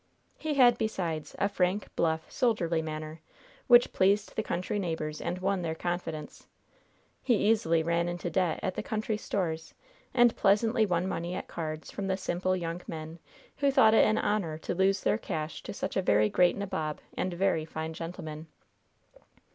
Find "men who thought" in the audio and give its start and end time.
12.87-13.93